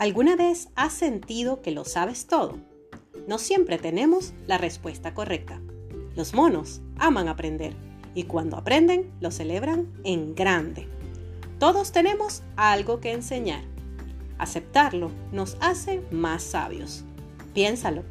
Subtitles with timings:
[0.00, 2.56] ¿Alguna vez has sentido que lo sabes todo?
[3.28, 5.60] No siempre tenemos la respuesta correcta.
[6.16, 7.74] Los monos aman aprender
[8.14, 10.88] y cuando aprenden lo celebran en grande.
[11.58, 13.62] Todos tenemos algo que enseñar.
[14.38, 17.04] Aceptarlo nos hace más sabios.
[17.52, 18.02] Piénsalo.